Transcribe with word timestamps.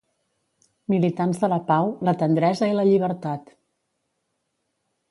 Militants 0.93 1.43
de 1.43 1.51
la 1.53 1.59
pau, 1.69 1.91
la 2.09 2.15
tendresa 2.23 2.73
i 2.73 2.77
la 2.81 2.87
llibertat! 2.91 3.57